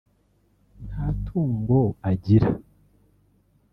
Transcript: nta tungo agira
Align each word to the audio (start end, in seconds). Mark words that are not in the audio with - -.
nta 0.87 1.05
tungo 1.25 1.79
agira 2.11 2.49